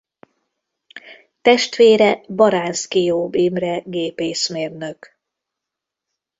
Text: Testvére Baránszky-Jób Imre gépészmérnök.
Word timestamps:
Testvére 1.41 2.23
Baránszky-Jób 2.27 3.35
Imre 3.35 3.81
gépészmérnök. 3.85 5.17